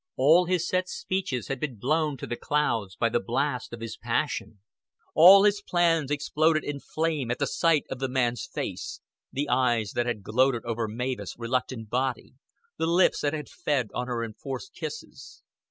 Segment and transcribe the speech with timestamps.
[0.15, 3.97] All his set speeches had been blown to the clouds by the blast of his
[3.97, 4.59] passion.
[5.13, 8.99] All his plans exploded in flame at the sight of the man's face
[9.31, 12.33] the eyes that had gloated over Mavis' reluctant body,
[12.79, 15.43] the lips that had fed on her enforced kisses.